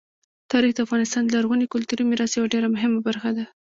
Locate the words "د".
0.75-0.79, 1.25-1.31